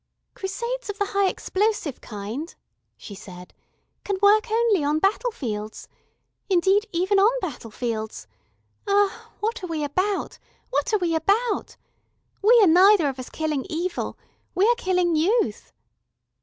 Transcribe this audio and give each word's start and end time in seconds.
"Crusades 0.33 0.89
of 0.89 0.97
the 0.97 1.05
high 1.05 1.27
explosive 1.27 2.01
kind," 2.01 2.55
she 2.97 3.13
said, 3.13 3.53
"can 4.03 4.17
work 4.19 4.49
only 4.49 4.83
on 4.83 4.97
battle 4.97 5.29
fields. 5.29 5.87
Indeed, 6.49 6.87
even 6.91 7.19
on 7.19 7.39
battle 7.39 7.69
fields 7.69 8.25
ah, 8.87 9.29
what 9.41 9.63
are 9.63 9.67
we 9.67 9.83
about, 9.83 10.39
what 10.71 10.91
are 10.91 10.97
we 10.97 11.13
about? 11.13 11.77
We 12.41 12.59
are 12.63 12.67
neither 12.67 13.09
of 13.09 13.19
us 13.19 13.29
killing 13.29 13.63
Evil, 13.69 14.17
we 14.55 14.67
are 14.67 14.75
killing 14.75 15.15
youth...." 15.15 15.71